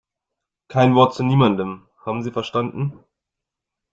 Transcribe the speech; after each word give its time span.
Kein 0.67 0.95
Wort 0.95 1.13
zu 1.13 1.21
niemandem, 1.21 1.87
haben 2.03 2.23
Sie 2.23 2.31
verstanden? 2.31 3.03